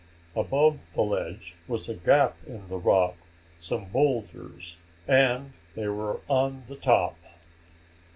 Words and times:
Above 0.35 0.79
the 0.95 1.01
ledge 1.03 1.53
was 1.67 1.87
a 1.87 1.93
gap 1.93 2.35
in 2.47 2.67
the 2.69 2.77
rock, 2.79 3.13
some 3.59 3.85
boulders 3.85 4.77
and 5.07 5.53
they 5.75 5.87
were 5.87 6.21
on 6.27 6.63
the 6.65 6.75
top! 6.75 7.15